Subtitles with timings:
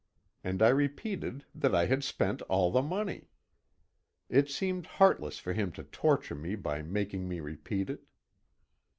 [0.43, 3.29] and I repeated that I had spent all the money.
[4.29, 8.01] It seemed heartless for him to torture me by making me repeat it.